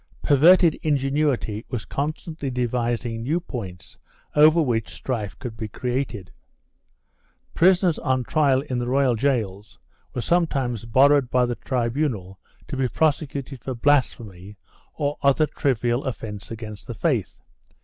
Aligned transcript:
2 0.23 0.29
Perverted 0.29 0.79
ingenuity 0.81 1.63
was 1.69 1.85
constantly 1.85 2.49
devising 2.49 3.21
new 3.21 3.39
points 3.39 3.99
over 4.35 4.59
which 4.59 4.89
strife 4.95 5.37
could 5.37 5.55
be 5.55 5.67
created. 5.67 6.31
Prisoners 7.53 7.99
on 7.99 8.23
trial 8.23 8.61
in 8.61 8.79
the 8.79 8.87
royal 8.87 9.13
gaols 9.15 9.77
were 10.15 10.21
sometimes 10.21 10.85
borrowed 10.85 11.29
by 11.29 11.45
the 11.45 11.53
tribunal 11.53 12.39
to 12.67 12.75
be 12.75 12.87
prosecuted 12.87 13.61
for 13.63 13.75
blasphemy 13.75 14.57
or 14.95 15.19
other 15.21 15.45
trivial 15.45 16.05
offence 16.05 16.49
against 16.49 16.87
the 16.87 16.95
faith. 16.95 17.39